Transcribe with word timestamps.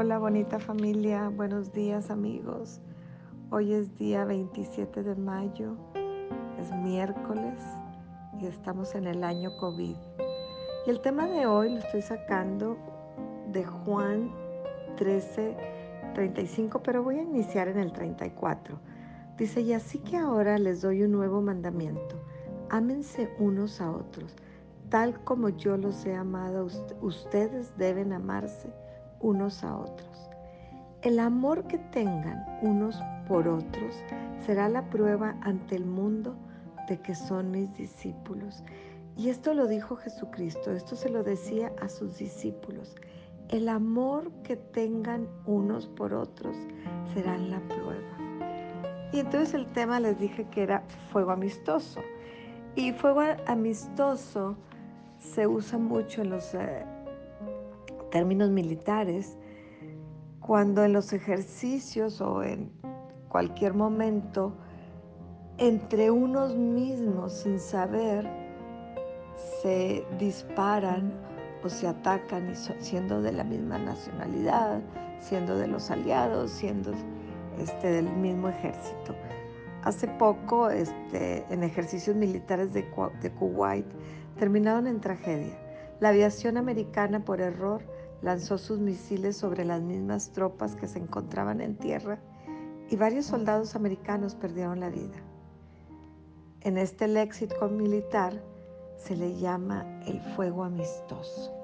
Hola 0.00 0.20
bonita 0.20 0.60
familia, 0.60 1.28
buenos 1.28 1.72
días 1.72 2.08
amigos. 2.08 2.80
Hoy 3.50 3.72
es 3.72 3.98
día 3.98 4.24
27 4.24 5.02
de 5.02 5.16
mayo, 5.16 5.74
es 6.56 6.72
miércoles 6.84 7.60
y 8.40 8.46
estamos 8.46 8.94
en 8.94 9.08
el 9.08 9.24
año 9.24 9.56
COVID. 9.56 9.96
Y 10.86 10.90
el 10.90 11.00
tema 11.00 11.26
de 11.26 11.46
hoy 11.46 11.70
lo 11.70 11.78
estoy 11.78 12.02
sacando 12.02 12.78
de 13.50 13.64
Juan 13.64 14.30
13, 14.98 15.56
35, 16.14 16.80
pero 16.80 17.02
voy 17.02 17.18
a 17.18 17.22
iniciar 17.22 17.66
en 17.66 17.80
el 17.80 17.92
34. 17.92 18.78
Dice, 19.36 19.62
y 19.62 19.72
así 19.72 19.98
que 19.98 20.16
ahora 20.16 20.58
les 20.58 20.80
doy 20.80 21.02
un 21.02 21.10
nuevo 21.10 21.42
mandamiento. 21.42 22.14
Ámense 22.70 23.34
unos 23.40 23.80
a 23.80 23.90
otros. 23.90 24.36
Tal 24.90 25.18
como 25.24 25.48
yo 25.48 25.76
los 25.76 26.06
he 26.06 26.14
amado, 26.14 26.68
ustedes 27.02 27.76
deben 27.76 28.12
amarse 28.12 28.72
unos 29.20 29.64
a 29.64 29.76
otros. 29.76 30.30
El 31.02 31.20
amor 31.20 31.64
que 31.68 31.78
tengan 31.78 32.44
unos 32.62 33.00
por 33.28 33.46
otros 33.46 33.94
será 34.44 34.68
la 34.68 34.88
prueba 34.90 35.36
ante 35.42 35.76
el 35.76 35.84
mundo 35.84 36.34
de 36.88 36.98
que 37.00 37.14
son 37.14 37.50
mis 37.50 37.72
discípulos. 37.74 38.64
Y 39.16 39.28
esto 39.28 39.54
lo 39.54 39.66
dijo 39.66 39.96
Jesucristo, 39.96 40.72
esto 40.72 40.96
se 40.96 41.08
lo 41.08 41.22
decía 41.22 41.72
a 41.80 41.88
sus 41.88 42.18
discípulos. 42.18 42.96
El 43.48 43.68
amor 43.68 44.30
que 44.42 44.56
tengan 44.56 45.28
unos 45.46 45.86
por 45.86 46.14
otros 46.14 46.56
será 47.14 47.36
la 47.38 47.60
prueba. 47.60 48.18
Y 49.12 49.20
entonces 49.20 49.54
el 49.54 49.66
tema 49.66 50.00
les 50.00 50.18
dije 50.18 50.44
que 50.50 50.62
era 50.62 50.82
fuego 51.10 51.30
amistoso. 51.30 52.00
Y 52.76 52.92
fuego 52.92 53.22
amistoso 53.46 54.56
se 55.18 55.46
usa 55.46 55.78
mucho 55.78 56.22
en 56.22 56.30
los 56.30 56.54
eh, 56.54 56.84
términos 58.10 58.50
militares, 58.50 59.36
cuando 60.40 60.84
en 60.84 60.92
los 60.92 61.12
ejercicios 61.12 62.20
o 62.20 62.42
en 62.42 62.70
cualquier 63.28 63.74
momento, 63.74 64.56
entre 65.58 66.10
unos 66.10 66.54
mismos 66.56 67.32
sin 67.32 67.58
saber, 67.58 68.28
se 69.62 70.04
disparan 70.18 71.12
o 71.62 71.68
se 71.68 71.86
atacan 71.86 72.50
y 72.50 72.54
siendo 72.54 73.20
de 73.20 73.32
la 73.32 73.44
misma 73.44 73.78
nacionalidad, 73.78 74.80
siendo 75.20 75.56
de 75.56 75.66
los 75.66 75.90
aliados, 75.90 76.50
siendo 76.50 76.92
este, 77.58 77.88
del 77.90 78.10
mismo 78.10 78.48
ejército. 78.48 79.14
Hace 79.82 80.08
poco, 80.08 80.70
este, 80.70 81.44
en 81.50 81.62
ejercicios 81.62 82.16
militares 82.16 82.72
de, 82.72 82.86
de 83.20 83.30
Kuwait, 83.32 83.86
terminaron 84.38 84.86
en 84.86 85.00
tragedia. 85.00 85.58
La 86.00 86.10
aviación 86.10 86.56
americana, 86.56 87.24
por 87.24 87.40
error, 87.40 87.82
lanzó 88.22 88.58
sus 88.58 88.78
misiles 88.78 89.36
sobre 89.36 89.64
las 89.64 89.80
mismas 89.80 90.30
tropas 90.30 90.74
que 90.74 90.88
se 90.88 90.98
encontraban 90.98 91.60
en 91.60 91.76
tierra 91.76 92.18
y 92.90 92.96
varios 92.96 93.26
soldados 93.26 93.76
americanos 93.76 94.34
perdieron 94.34 94.80
la 94.80 94.90
vida. 94.90 95.16
En 96.62 96.78
este 96.78 97.06
léxico 97.06 97.68
militar 97.68 98.42
se 98.96 99.16
le 99.16 99.38
llama 99.38 99.86
el 100.06 100.20
fuego 100.34 100.64
amistoso. 100.64 101.54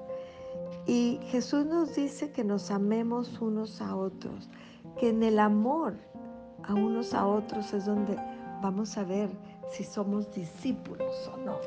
Y 0.87 1.19
Jesús 1.23 1.65
nos 1.65 1.95
dice 1.95 2.31
que 2.31 2.43
nos 2.43 2.71
amemos 2.71 3.41
unos 3.41 3.81
a 3.81 3.95
otros, 3.95 4.49
que 4.99 5.09
en 5.09 5.23
el 5.23 5.39
amor 5.39 5.95
a 6.63 6.73
unos 6.73 7.13
a 7.13 7.25
otros 7.27 7.73
es 7.73 7.85
donde 7.85 8.15
vamos 8.61 8.97
a 8.97 9.03
ver 9.03 9.29
si 9.71 9.83
somos 9.83 10.31
discípulos 10.33 11.29
o 11.33 11.37
no. 11.37 11.57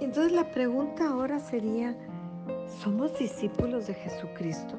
entonces 0.00 0.32
la 0.32 0.50
pregunta 0.50 1.08
ahora 1.08 1.38
sería, 1.40 1.96
¿Somos 2.82 3.18
discípulos 3.18 3.86
de 3.86 3.94
Jesucristo? 3.94 4.76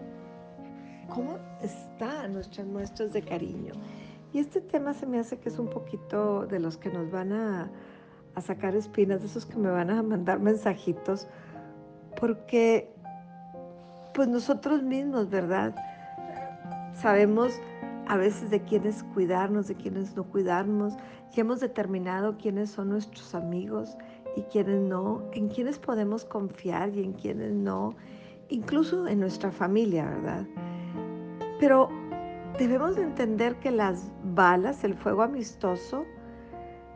¿Cómo 1.09 1.37
están 1.61 2.33
nuestras 2.33 2.67
muestras 2.67 3.13
de 3.13 3.21
cariño? 3.21 3.73
Y 4.33 4.39
este 4.39 4.61
tema 4.61 4.93
se 4.93 5.05
me 5.05 5.19
hace 5.19 5.39
que 5.39 5.49
es 5.49 5.57
un 5.57 5.69
poquito 5.69 6.45
de 6.45 6.59
los 6.59 6.77
que 6.77 6.89
nos 6.89 7.09
van 7.09 7.31
a, 7.31 7.71
a 8.35 8.41
sacar 8.41 8.75
espinas, 8.75 9.21
de 9.21 9.27
esos 9.27 9.45
que 9.45 9.57
me 9.57 9.71
van 9.71 9.89
a 9.89 10.03
mandar 10.03 10.39
mensajitos, 10.39 11.27
porque 12.19 12.93
pues 14.13 14.27
nosotros 14.27 14.83
mismos, 14.83 15.29
¿verdad? 15.29 15.73
Sabemos 16.93 17.53
a 18.07 18.17
veces 18.17 18.49
de 18.51 18.61
quiénes 18.61 19.03
cuidarnos, 19.13 19.67
de 19.67 19.75
quiénes 19.75 20.15
no 20.15 20.25
cuidarnos, 20.25 20.93
y 21.35 21.39
hemos 21.39 21.59
determinado 21.59 22.37
quiénes 22.37 22.69
son 22.69 22.89
nuestros 22.89 23.33
amigos 23.35 23.97
y 24.35 24.41
quienes 24.43 24.81
no, 24.81 25.23
en 25.31 25.47
quienes 25.47 25.79
podemos 25.79 26.25
confiar 26.25 26.89
y 26.95 27.03
en 27.03 27.13
quienes 27.13 27.53
no, 27.53 27.95
incluso 28.49 29.07
en 29.07 29.19
nuestra 29.19 29.51
familia, 29.51 30.05
¿verdad? 30.05 30.45
Pero 31.59 31.89
debemos 32.59 32.95
de 32.95 33.03
entender 33.03 33.55
que 33.57 33.71
las 33.71 34.11
balas, 34.23 34.83
el 34.83 34.93
fuego 34.93 35.23
amistoso, 35.23 36.05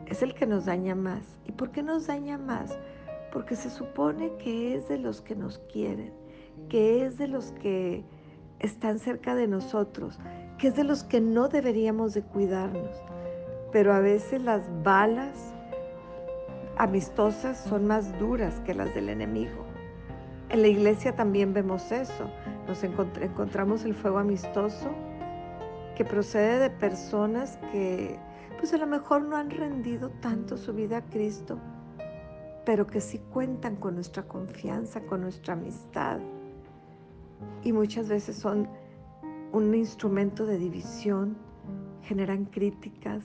es 0.06 0.22
el 0.22 0.34
que 0.34 0.46
nos 0.46 0.66
daña 0.66 0.94
más. 0.94 1.22
¿Y 1.46 1.52
por 1.52 1.70
qué 1.70 1.82
nos 1.82 2.06
daña 2.06 2.36
más? 2.36 2.78
Porque 3.32 3.56
se 3.56 3.70
supone 3.70 4.32
que 4.38 4.74
es 4.74 4.88
de 4.88 4.98
los 4.98 5.20
que 5.22 5.34
nos 5.34 5.58
quieren, 5.72 6.12
que 6.68 7.04
es 7.04 7.16
de 7.16 7.28
los 7.28 7.52
que 7.52 8.04
están 8.58 8.98
cerca 8.98 9.34
de 9.34 9.46
nosotros, 9.46 10.18
que 10.58 10.68
es 10.68 10.76
de 10.76 10.84
los 10.84 11.04
que 11.04 11.20
no 11.20 11.48
deberíamos 11.48 12.12
de 12.12 12.22
cuidarnos. 12.22 13.02
Pero 13.72 13.94
a 13.94 14.00
veces 14.00 14.42
las 14.42 14.62
balas 14.82 15.54
amistosas 16.80 17.58
son 17.58 17.86
más 17.86 18.18
duras 18.18 18.58
que 18.60 18.72
las 18.72 18.94
del 18.94 19.10
enemigo. 19.10 19.66
En 20.48 20.62
la 20.62 20.68
iglesia 20.68 21.14
también 21.14 21.52
vemos 21.52 21.92
eso. 21.92 22.30
Nos 22.66 22.82
encontramos 22.82 23.84
el 23.84 23.94
fuego 23.94 24.18
amistoso 24.18 24.90
que 25.94 26.06
procede 26.06 26.58
de 26.58 26.70
personas 26.70 27.58
que 27.70 28.18
pues 28.58 28.72
a 28.72 28.78
lo 28.78 28.86
mejor 28.86 29.22
no 29.22 29.36
han 29.36 29.50
rendido 29.50 30.08
tanto 30.22 30.56
su 30.56 30.72
vida 30.72 30.98
a 30.98 31.02
Cristo, 31.02 31.58
pero 32.64 32.86
que 32.86 33.02
sí 33.02 33.18
cuentan 33.30 33.76
con 33.76 33.96
nuestra 33.96 34.22
confianza, 34.22 35.02
con 35.02 35.20
nuestra 35.20 35.52
amistad. 35.52 36.18
Y 37.62 37.72
muchas 37.74 38.08
veces 38.08 38.36
son 38.36 38.66
un 39.52 39.74
instrumento 39.74 40.46
de 40.46 40.56
división, 40.56 41.36
generan 42.02 42.46
críticas, 42.46 43.22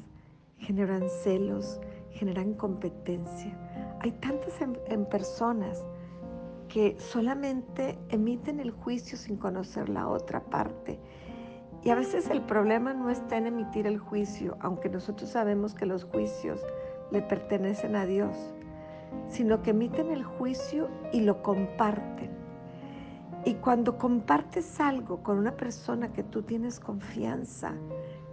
generan 0.57 1.03
celos, 1.23 1.79
generan 2.15 2.53
competencia. 2.53 3.57
Hay 4.01 4.11
tantas 4.13 4.53
personas 5.09 5.85
que 6.67 6.95
solamente 6.99 7.97
emiten 8.09 8.59
el 8.59 8.71
juicio 8.71 9.17
sin 9.17 9.37
conocer 9.37 9.89
la 9.89 10.07
otra 10.07 10.41
parte. 10.41 10.99
Y 11.83 11.89
a 11.89 11.95
veces 11.95 12.29
el 12.29 12.41
problema 12.41 12.93
no 12.93 13.09
está 13.09 13.37
en 13.37 13.47
emitir 13.47 13.85
el 13.85 13.99
juicio, 13.99 14.57
aunque 14.59 14.89
nosotros 14.89 15.29
sabemos 15.29 15.75
que 15.75 15.85
los 15.85 16.03
juicios 16.03 16.59
le 17.11 17.21
pertenecen 17.21 17.95
a 17.95 18.05
Dios, 18.05 18.35
sino 19.27 19.61
que 19.61 19.69
emiten 19.69 20.09
el 20.09 20.23
juicio 20.23 20.89
y 21.13 21.21
lo 21.21 21.43
comparten. 21.43 22.31
Y 23.45 23.53
cuando 23.55 23.99
compartes 23.99 24.79
algo 24.79 25.21
con 25.21 25.37
una 25.37 25.55
persona 25.55 26.11
que 26.11 26.23
tú 26.23 26.41
tienes 26.41 26.79
confianza, 26.79 27.73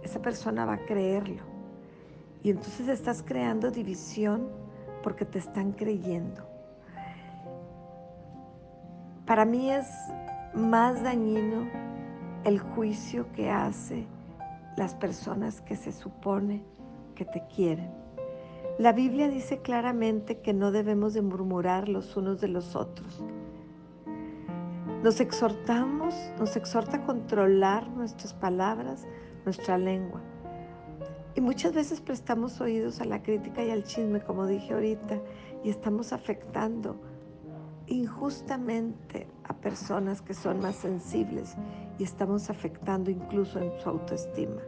esa 0.01 0.19
persona 0.21 0.65
va 0.65 0.73
a 0.73 0.85
creerlo. 0.85 1.52
Y 2.43 2.49
entonces 2.49 2.89
estás 2.89 3.23
creando 3.23 3.71
división 3.71 4.49
porque 5.01 5.23
te 5.25 5.39
están 5.39 5.71
creyendo. 5.71 6.43
Para 9.25 9.45
mí 9.45 9.71
es 9.71 9.87
más 10.53 11.01
dañino 11.01 11.65
el 12.43 12.59
juicio 12.59 13.31
que 13.31 13.49
hace 13.49 14.05
las 14.75 14.93
personas 14.93 15.61
que 15.61 15.77
se 15.77 15.93
supone 15.93 16.63
que 17.15 17.23
te 17.23 17.45
quieren. 17.47 17.89
La 18.77 18.91
Biblia 18.91 19.29
dice 19.29 19.59
claramente 19.59 20.39
que 20.39 20.53
no 20.53 20.71
debemos 20.71 21.13
de 21.13 21.21
murmurar 21.21 21.87
los 21.87 22.17
unos 22.17 22.41
de 22.41 22.49
los 22.49 22.75
otros. 22.75 23.23
Nos 25.03 25.21
exhortamos, 25.21 26.15
nos 26.39 26.55
exhorta 26.57 26.97
a 26.97 27.05
controlar 27.05 27.87
nuestras 27.89 28.33
palabras, 28.33 29.05
nuestra 29.45 29.77
lengua. 29.77 30.21
Y 31.35 31.41
muchas 31.41 31.73
veces 31.73 31.99
prestamos 31.99 32.61
oídos 32.61 33.01
a 33.01 33.05
la 33.05 33.23
crítica 33.23 33.63
y 33.63 33.71
al 33.71 33.83
chisme, 33.83 34.21
como 34.21 34.45
dije 34.45 34.73
ahorita, 34.73 35.19
y 35.63 35.69
estamos 35.69 36.13
afectando 36.13 36.95
injustamente 37.87 39.27
a 39.43 39.53
personas 39.53 40.21
que 40.21 40.33
son 40.33 40.59
más 40.59 40.75
sensibles 40.75 41.55
y 41.97 42.03
estamos 42.03 42.49
afectando 42.49 43.09
incluso 43.09 43.59
en 43.59 43.71
su 43.79 43.89
autoestima. 43.89 44.61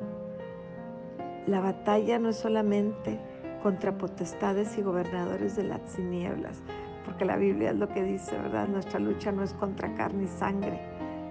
La 1.48 1.60
batalla 1.60 2.18
no 2.18 2.30
es 2.30 2.38
solamente 2.38 3.20
contra 3.62 3.98
potestades 3.98 4.78
y 4.78 4.82
gobernadores 4.82 5.56
de 5.56 5.64
las 5.64 5.82
tinieblas, 5.94 6.62
porque 7.06 7.26
la 7.26 7.38
Biblia 7.38 7.72
es 7.72 7.78
lo 7.78 7.88
que 7.88 8.04
dice, 8.04 8.36
¿verdad? 8.38 8.68
Nuestra 8.68 9.00
lucha 9.00 9.32
no 9.32 9.44
es 9.44 9.54
contra 9.54 9.94
carne 9.94 10.24
y 10.24 10.28
sangre, 10.28 10.82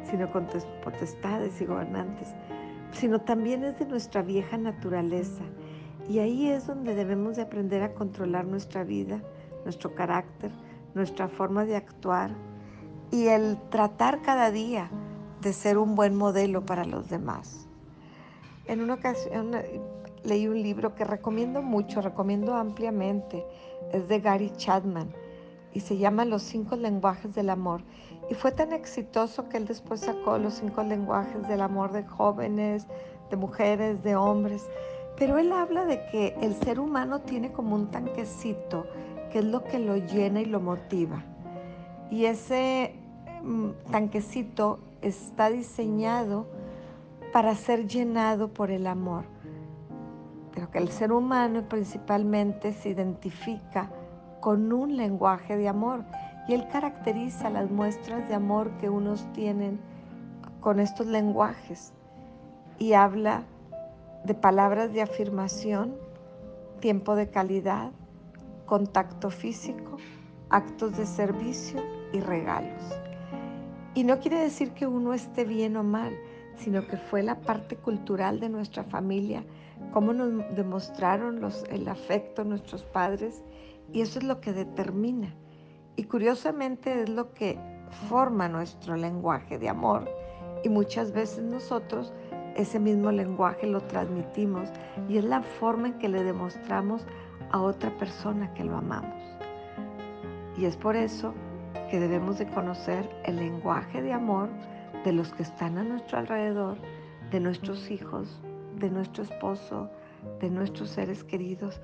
sino 0.05 0.31
contra 0.31 0.61
potestades 0.83 1.61
y 1.61 1.67
gobernantes 1.67 2.35
sino 2.95 3.21
también 3.21 3.65
es 3.65 3.79
de 3.79 3.87
nuestra 3.87 4.23
vieja 4.23 4.57
naturaleza. 4.57 5.45
Y 6.09 6.19
ahí 6.19 6.49
es 6.49 6.67
donde 6.67 6.95
debemos 6.95 7.37
de 7.37 7.43
aprender 7.43 7.83
a 7.83 7.95
controlar 7.95 8.47
nuestra 8.47 8.85
vida, 8.85 9.23
nuestro 9.65 9.95
carácter, 9.95 10.51
nuestra 10.95 11.29
forma 11.29 11.65
de 11.65 11.77
actuar 11.77 12.31
y 13.11 13.27
el 13.29 13.59
tratar 13.71 14.23
cada 14.23 14.51
día 14.51 14.91
de 15.41 15.53
ser 15.53 15.79
un 15.79 15.95
buen 15.95 16.15
modelo 16.15 16.65
para 16.65 16.85
los 16.85 17.09
demás. 17.09 17.69
En 18.67 18.81
una 18.81 18.95
ocasión 18.95 19.53
leí 20.25 20.49
un 20.49 20.63
libro 20.63 20.95
que 20.95 21.05
recomiendo 21.05 21.63
mucho, 21.63 22.01
recomiendo 22.01 22.55
ampliamente, 22.55 23.45
es 23.93 24.09
de 24.09 24.21
Gary 24.21 24.51
Chapman 24.57 25.11
y 25.75 25.81
se 25.81 25.99
llama 25.99 26.25
Los 26.25 26.43
cinco 26.43 26.77
lenguajes 26.77 27.35
del 27.35 27.51
amor. 27.51 27.83
Y 28.31 28.35
fue 28.35 28.53
tan 28.53 28.73
exitoso 28.73 29.49
que 29.49 29.59
él 29.59 29.67
después 29.67 30.01
sacó 30.01 30.39
los 30.39 30.55
cinco 30.55 30.83
lenguajes 30.83 31.47
del 31.47 31.61
amor 31.61 31.93
de 31.93 32.05
jóvenes, 32.05 32.87
de 33.31 33.37
mujeres, 33.37 34.03
de 34.03 34.17
hombres. 34.17 34.67
Pero 35.17 35.39
él 35.39 35.53
habla 35.53 35.85
de 35.85 36.01
que 36.11 36.35
el 36.41 36.55
ser 36.55 36.81
humano 36.81 37.21
tiene 37.21 37.53
como 37.53 37.77
un 37.77 37.91
tanquecito, 37.91 38.87
que 39.31 39.41
es 39.41 39.45
lo 39.45 39.63
que 39.65 39.79
lo 39.79 39.97
llena 39.97 40.41
y 40.41 40.47
lo 40.47 40.61
motiva. 40.61 41.23
Y 42.11 42.25
ese 42.25 42.95
mm, 43.43 43.71
tanquecito 43.91 44.79
está 45.03 45.51
diseñado 45.51 46.47
para 47.33 47.55
ser 47.55 47.87
llenado 47.87 48.49
por 48.49 48.71
el 48.71 48.87
amor. 48.87 49.25
Pero 50.53 50.71
que 50.71 50.79
el 50.79 50.89
ser 50.89 51.13
humano 51.13 51.69
principalmente 51.69 52.73
se 52.73 52.91
identifica 52.91 53.91
con 54.41 54.73
un 54.73 54.97
lenguaje 54.97 55.57
de 55.57 55.69
amor 55.69 56.05
y 56.49 56.55
él 56.55 56.67
caracteriza 56.69 57.51
las 57.51 57.71
muestras 57.71 58.29
de 58.29 58.35
amor 58.35 58.71
que 58.79 58.89
unos 58.89 59.31
tienen 59.33 59.81
con 60.61 60.81
estos 60.81 61.07
lenguajes 61.07 61.93
y 62.79 62.95
habla 62.95 63.45
de 64.25 64.35
palabras 64.35 64.93
de 64.93 65.03
afirmación, 65.03 65.95
tiempo 66.81 67.15
de 67.17 67.29
calidad, 67.29 67.93
contacto 68.67 69.31
físico, 69.31 69.99
actos 70.51 70.97
de 70.97 71.07
servicio 71.07 71.83
y 72.13 72.21
regalos. 72.21 72.83
Y 73.95 74.05
no 74.05 74.19
quiere 74.19 74.41
decir 74.41 74.73
que 74.73 74.87
uno 74.87 75.15
esté 75.15 75.45
bien 75.45 75.77
o 75.77 75.85
mal, 75.85 76.17
sino 76.57 76.87
que 76.87 76.97
fue 76.97 77.23
la 77.23 77.41
parte 77.41 77.77
cultural 77.77 78.41
de 78.41 78.49
nuestra 78.49 78.85
familia, 78.85 79.45
cómo 79.93 80.13
nos 80.13 80.55
demostraron 80.57 81.41
los, 81.41 81.65
el 81.71 81.89
afecto 81.89 82.45
nuestros 82.45 82.83
padres, 82.85 83.43
y 83.93 84.01
eso 84.01 84.19
es 84.19 84.25
lo 84.25 84.41
que 84.41 84.53
determina. 84.53 85.35
Y 85.97 86.05
curiosamente 86.05 87.03
es 87.03 87.09
lo 87.09 87.33
que 87.33 87.59
forma 88.09 88.49
nuestro 88.49 88.97
lenguaje 88.97 89.59
de 89.59 89.69
amor. 89.69 90.09
Y 90.65 90.69
muchas 90.69 91.13
veces 91.13 91.45
nosotros 91.45 92.13
ese 92.57 92.79
mismo 92.79 93.11
lenguaje 93.11 93.67
lo 93.67 93.81
transmitimos 93.83 94.69
y 95.09 95.19
es 95.19 95.25
la 95.25 95.43
forma 95.43 95.89
en 95.89 95.99
que 95.99 96.09
le 96.09 96.23
demostramos 96.23 97.07
a 97.51 97.61
otra 97.61 97.91
persona 97.99 98.53
que 98.55 98.65
lo 98.65 98.77
amamos. 98.77 99.23
Y 100.57 100.65
es 100.65 100.77
por 100.77 100.97
eso 100.97 101.35
que 101.91 101.99
debemos 101.99 102.39
de 102.39 102.47
conocer 102.47 103.09
el 103.25 103.37
lenguaje 103.37 104.03
de 104.03 104.13
amor 104.13 104.49
de 105.05 105.13
los 105.13 105.33
que 105.33 105.43
están 105.43 105.79
a 105.79 105.85
nuestro 105.85 106.19
alrededor, 106.19 106.79
de 107.31 107.41
nuestros 107.41 107.91
hijos, 107.91 108.41
de 108.79 108.91
nuestro 108.91 109.25
esposo, 109.25 109.91
de 110.41 110.51
nuestros 110.51 110.91
seres 110.91 111.25
queridos, 111.25 111.81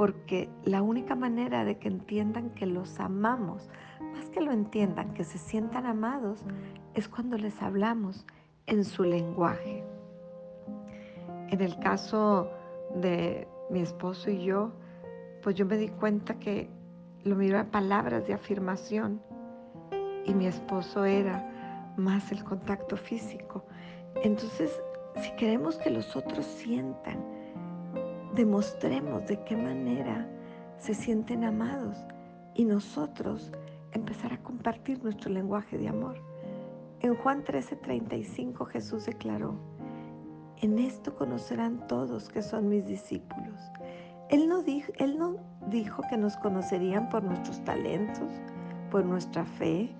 porque 0.00 0.48
la 0.64 0.80
única 0.80 1.14
manera 1.14 1.62
de 1.66 1.76
que 1.76 1.88
entiendan 1.88 2.54
que 2.54 2.64
los 2.64 2.98
amamos, 3.00 3.68
más 4.14 4.30
que 4.30 4.40
lo 4.40 4.50
entiendan, 4.50 5.12
que 5.12 5.24
se 5.24 5.36
sientan 5.36 5.84
amados, 5.84 6.42
es 6.94 7.06
cuando 7.06 7.36
les 7.36 7.60
hablamos 7.60 8.24
en 8.64 8.86
su 8.86 9.04
lenguaje. 9.04 9.84
En 11.48 11.60
el 11.60 11.78
caso 11.80 12.50
de 12.94 13.46
mi 13.68 13.80
esposo 13.80 14.30
y 14.30 14.42
yo, 14.42 14.72
pues 15.42 15.54
yo 15.56 15.66
me 15.66 15.76
di 15.76 15.88
cuenta 15.88 16.38
que 16.38 16.70
lo 17.22 17.36
mío 17.36 17.50
eran 17.50 17.66
palabras 17.66 18.26
de 18.26 18.32
afirmación 18.32 19.20
y 20.24 20.32
mi 20.32 20.46
esposo 20.46 21.04
era 21.04 21.92
más 21.98 22.32
el 22.32 22.42
contacto 22.42 22.96
físico. 22.96 23.66
Entonces, 24.24 24.80
si 25.20 25.30
queremos 25.32 25.76
que 25.76 25.90
los 25.90 26.16
otros 26.16 26.46
sientan, 26.46 27.39
demostremos 28.34 29.26
de 29.26 29.42
qué 29.44 29.56
manera 29.56 30.28
se 30.78 30.94
sienten 30.94 31.44
amados 31.44 31.96
y 32.54 32.64
nosotros 32.64 33.52
empezar 33.92 34.32
a 34.32 34.42
compartir 34.42 35.02
nuestro 35.02 35.30
lenguaje 35.30 35.78
de 35.78 35.88
amor. 35.88 36.16
En 37.00 37.14
Juan 37.16 37.44
13:35 37.44 38.66
Jesús 38.66 39.06
declaró, 39.06 39.54
en 40.58 40.78
esto 40.78 41.16
conocerán 41.16 41.86
todos 41.86 42.28
que 42.28 42.42
son 42.42 42.68
mis 42.68 42.86
discípulos. 42.86 43.58
Él 44.28 44.48
no, 44.48 44.62
dijo, 44.62 44.92
él 44.98 45.18
no 45.18 45.36
dijo 45.68 46.02
que 46.08 46.16
nos 46.16 46.36
conocerían 46.36 47.08
por 47.08 47.24
nuestros 47.24 47.64
talentos, 47.64 48.30
por 48.90 49.04
nuestra 49.04 49.44
fe, 49.44 49.90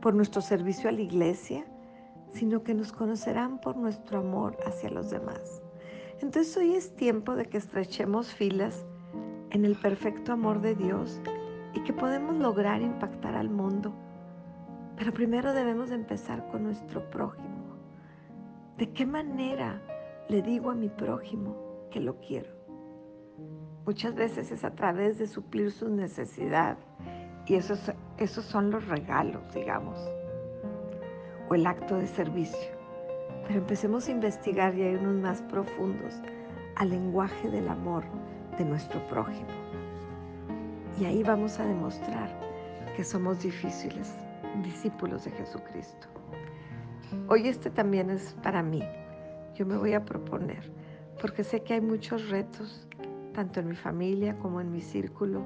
por 0.00 0.14
nuestro 0.14 0.42
servicio 0.42 0.88
a 0.88 0.92
la 0.92 1.00
iglesia, 1.00 1.64
sino 2.32 2.62
que 2.62 2.74
nos 2.74 2.92
conocerán 2.92 3.60
por 3.60 3.76
nuestro 3.76 4.20
amor 4.20 4.56
hacia 4.66 4.90
los 4.90 5.10
demás. 5.10 5.62
Entonces 6.22 6.54
hoy 6.58 6.74
es 6.74 6.94
tiempo 6.96 7.34
de 7.34 7.46
que 7.46 7.56
estrechemos 7.56 8.32
filas 8.32 8.84
en 9.50 9.64
el 9.64 9.74
perfecto 9.74 10.32
amor 10.32 10.60
de 10.60 10.74
Dios 10.74 11.18
y 11.72 11.82
que 11.82 11.94
podemos 11.94 12.36
lograr 12.36 12.82
impactar 12.82 13.34
al 13.34 13.48
mundo. 13.48 13.94
Pero 14.96 15.14
primero 15.14 15.54
debemos 15.54 15.90
empezar 15.90 16.46
con 16.48 16.64
nuestro 16.64 17.08
prójimo. 17.10 17.74
¿De 18.76 18.92
qué 18.92 19.06
manera 19.06 19.80
le 20.28 20.42
digo 20.42 20.70
a 20.70 20.74
mi 20.74 20.90
prójimo 20.90 21.56
que 21.90 22.00
lo 22.00 22.20
quiero? 22.20 22.50
Muchas 23.86 24.14
veces 24.14 24.52
es 24.52 24.62
a 24.62 24.74
través 24.74 25.18
de 25.18 25.26
suplir 25.26 25.72
su 25.72 25.88
necesidad 25.88 26.76
y 27.46 27.54
esos, 27.54 27.92
esos 28.18 28.44
son 28.44 28.70
los 28.70 28.86
regalos, 28.88 29.42
digamos, 29.54 29.98
o 31.48 31.54
el 31.54 31.66
acto 31.66 31.96
de 31.96 32.06
servicio. 32.06 32.79
Pero 33.50 33.62
empecemos 33.62 34.06
a 34.06 34.12
investigar 34.12 34.76
y 34.76 34.82
a 34.82 34.90
irnos 34.92 35.16
más 35.16 35.42
profundos 35.42 36.14
al 36.76 36.90
lenguaje 36.90 37.50
del 37.50 37.66
amor 37.66 38.04
de 38.56 38.64
nuestro 38.64 39.04
prójimo. 39.08 39.48
Y 41.00 41.04
ahí 41.04 41.24
vamos 41.24 41.58
a 41.58 41.64
demostrar 41.64 42.30
que 42.94 43.02
somos 43.02 43.42
difíciles, 43.42 44.14
discípulos 44.62 45.24
de 45.24 45.32
Jesucristo. 45.32 46.06
Hoy 47.26 47.48
este 47.48 47.70
también 47.70 48.10
es 48.10 48.36
para 48.40 48.62
mí. 48.62 48.84
Yo 49.56 49.66
me 49.66 49.76
voy 49.76 49.94
a 49.94 50.04
proponer, 50.04 50.70
porque 51.20 51.42
sé 51.42 51.60
que 51.64 51.74
hay 51.74 51.80
muchos 51.80 52.30
retos, 52.30 52.86
tanto 53.32 53.58
en 53.58 53.70
mi 53.70 53.74
familia 53.74 54.38
como 54.38 54.60
en 54.60 54.70
mi 54.70 54.80
círculo, 54.80 55.44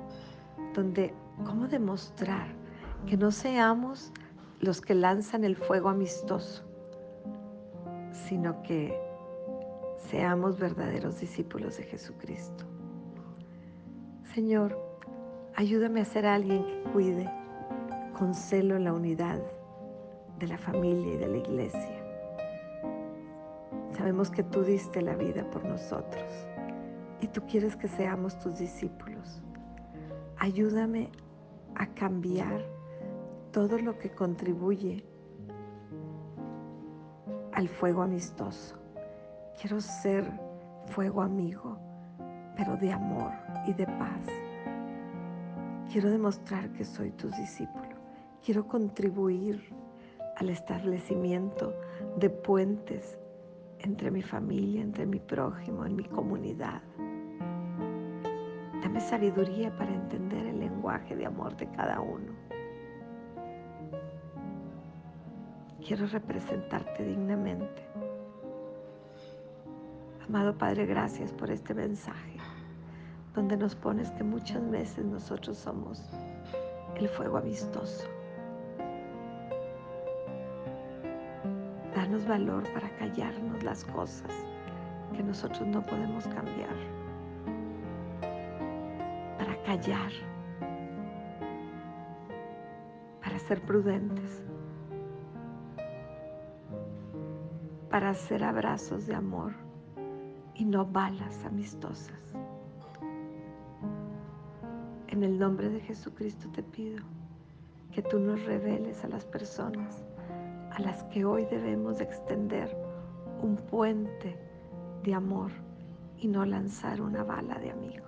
donde 0.75 1.15
cómo 1.47 1.69
demostrar 1.69 2.49
que 3.07 3.17
no 3.17 3.31
seamos 3.31 4.13
los 4.61 4.83
que 4.83 4.95
lanzan 4.95 5.43
el 5.43 5.57
fuego 5.57 5.89
amistoso, 5.89 6.67
sino 8.29 8.63
que 8.63 8.99
seamos 10.11 10.59
verdaderos 10.59 11.21
discípulos 11.21 11.77
de 11.77 11.85
Jesucristo. 11.85 12.65
Señor, 14.35 14.79
ayúdame 15.55 16.01
a 16.01 16.05
ser 16.05 16.27
alguien 16.27 16.65
que 16.65 16.91
cuide 16.93 17.31
con 18.19 18.35
celo 18.35 18.79
la 18.79 18.93
unidad 18.93 19.41
de 20.39 20.47
la 20.47 20.59
familia 20.59 21.15
y 21.15 21.17
de 21.17 21.29
la 21.29 21.37
iglesia. 21.37 22.05
Sabemos 23.97 24.31
que 24.31 24.43
tú 24.43 24.63
diste 24.63 25.03
la 25.03 25.15
vida 25.15 25.49
por 25.51 25.65
nosotros 25.65 26.25
y 27.21 27.29
tú 27.29 27.43
quieres 27.47 27.77
que 27.77 27.89
seamos 27.89 28.39
tus 28.39 28.59
discípulos. 28.59 29.41
Ayúdame 30.39 31.11
a 31.77 31.87
cambiar 31.95 32.65
todo 33.53 33.79
lo 33.79 33.99
que 33.99 34.11
contribuye 34.11 35.05
al 37.55 37.69
fuego 37.69 38.03
amistoso. 38.03 38.77
Quiero 39.61 39.81
ser 39.81 40.31
fuego 40.87 41.23
amigo, 41.23 41.79
pero 42.57 42.77
de 42.77 42.93
amor 42.93 43.33
y 43.67 43.73
de 43.73 43.87
paz. 43.87 44.21
Quiero 45.91 46.11
demostrar 46.11 46.71
que 46.73 46.85
soy 46.85 47.13
tu 47.13 47.31
discípulo. 47.31 47.95
Quiero 48.45 48.67
contribuir 48.67 49.73
al 50.37 50.51
establecimiento 50.51 51.73
de 52.19 52.29
puentes 52.29 53.17
entre 53.79 54.11
mi 54.11 54.23
familia, 54.23 54.83
entre 54.83 55.07
mi 55.07 55.21
prójimo, 55.21 55.87
en 55.87 55.95
mi 55.95 56.05
comunidad. 56.05 56.83
Dame 58.83 59.01
sabiduría 59.01 59.75
para 59.77 59.95
entender 59.95 60.47
el 60.47 60.59
lenguaje 60.59 61.15
de 61.15 61.27
amor 61.27 61.57
de 61.57 61.71
cada 61.71 62.01
uno. 62.01 62.44
Quiero 65.87 66.07
representarte 66.07 67.05
dignamente. 67.05 67.83
Amado 70.27 70.57
Padre, 70.57 70.87
gracias 70.87 71.33
por 71.33 71.51
este 71.51 71.75
mensaje, 71.75 72.39
donde 73.35 73.57
nos 73.57 73.75
pones 73.75 74.11
que 74.13 74.25
muchas 74.25 74.69
veces 74.71 75.05
nosotros 75.05 75.59
somos 75.59 76.03
el 76.97 77.09
fuego 77.09 77.37
amistoso. 77.37 78.05
Danos 81.95 82.27
valor 82.27 82.65
para 82.73 82.89
callarnos 82.97 83.63
las 83.63 83.85
cosas 83.85 84.31
que 85.15 85.23
nosotros 85.23 85.67
no 85.69 85.83
podemos 85.83 86.27
cambiar 86.29 87.05
callar, 89.65 90.13
para 93.23 93.39
ser 93.39 93.61
prudentes, 93.63 94.43
para 97.95 98.11
hacer 98.11 98.43
abrazos 98.43 99.07
de 99.07 99.15
amor 99.15 99.53
y 100.57 100.65
no 100.65 100.85
balas 100.85 101.45
amistosas. 101.45 102.35
En 105.07 105.23
el 105.23 105.39
nombre 105.39 105.69
de 105.69 105.79
Jesucristo 105.79 106.49
te 106.51 106.65
pido 106.65 107.05
que 107.93 108.03
tú 108.03 108.19
nos 108.19 108.45
reveles 108.47 109.05
a 109.05 109.09
las 109.09 109.25
personas 109.25 110.05
a 110.73 110.81
las 110.81 111.05
que 111.05 111.25
hoy 111.25 111.45
debemos 111.45 112.01
extender 112.01 112.77
un 113.41 113.55
puente 113.55 114.37
de 115.05 115.15
amor 115.15 115.53
y 116.19 116.27
no 116.27 116.45
lanzar 116.45 117.01
una 117.01 117.23
bala 117.23 117.61
de 117.61 117.71
amigo. 117.71 118.07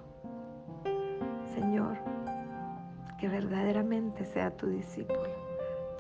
Señor, 1.55 1.97
que 3.21 3.29
verdaderamente 3.29 4.25
sea 4.25 4.51
tu 4.51 4.67
discípulo. 4.67 5.31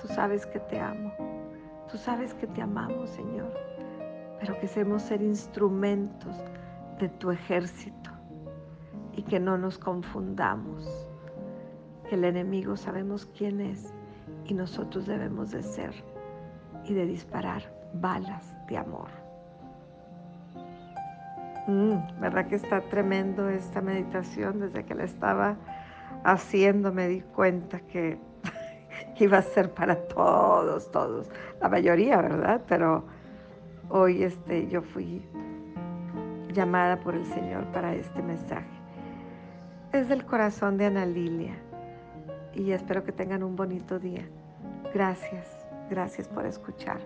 Tú 0.02 0.08
sabes 0.08 0.44
que 0.44 0.58
te 0.58 0.80
amo. 0.80 1.12
Tú 1.88 1.96
sabes 1.98 2.34
que 2.34 2.48
te 2.48 2.62
amamos, 2.62 3.10
Señor. 3.10 3.75
Pero 4.40 4.58
que 4.60 4.68
seamos 4.68 5.02
ser 5.02 5.22
instrumentos 5.22 6.36
de 6.98 7.08
tu 7.08 7.30
ejército 7.30 8.10
y 9.12 9.22
que 9.22 9.40
no 9.40 9.58
nos 9.58 9.78
confundamos. 9.78 11.08
Que 12.08 12.14
el 12.14 12.24
enemigo 12.24 12.76
sabemos 12.76 13.26
quién 13.36 13.60
es 13.60 13.92
y 14.44 14.54
nosotros 14.54 15.06
debemos 15.06 15.50
de 15.50 15.62
ser 15.62 15.92
y 16.84 16.94
de 16.94 17.06
disparar 17.06 17.62
balas 17.94 18.54
de 18.68 18.76
amor. 18.76 19.08
Mm, 21.66 22.20
¿Verdad 22.20 22.46
que 22.46 22.54
está 22.54 22.80
tremendo 22.82 23.48
esta 23.48 23.80
meditación? 23.80 24.60
Desde 24.60 24.84
que 24.84 24.94
la 24.94 25.04
estaba 25.04 25.56
haciendo 26.22 26.92
me 26.92 27.08
di 27.08 27.22
cuenta 27.22 27.80
que 27.80 28.18
iba 29.18 29.38
a 29.38 29.42
ser 29.42 29.72
para 29.72 29.96
todos, 30.06 30.90
todos, 30.92 31.28
la 31.60 31.68
mayoría, 31.68 32.20
¿verdad? 32.20 32.60
Pero 32.68 33.04
hoy 33.88 34.22
este, 34.22 34.68
yo 34.68 34.82
fui 34.82 35.22
llamada 36.52 36.98
por 37.00 37.14
el 37.14 37.24
Señor 37.26 37.64
para 37.72 37.94
este 37.94 38.22
mensaje. 38.22 38.66
Es 39.92 40.08
del 40.08 40.24
corazón 40.24 40.76
de 40.78 40.86
Ana 40.86 41.06
Lilia 41.06 41.56
y 42.54 42.72
espero 42.72 43.04
que 43.04 43.12
tengan 43.12 43.42
un 43.42 43.56
bonito 43.56 43.98
día. 43.98 44.26
Gracias, 44.92 45.46
gracias 45.90 46.28
por 46.28 46.46
escuchar. 46.46 47.00